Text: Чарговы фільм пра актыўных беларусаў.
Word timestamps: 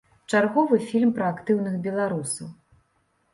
Чарговы 0.31 0.79
фільм 0.91 1.11
пра 1.17 1.27
актыўных 1.33 1.77
беларусаў. 1.85 2.47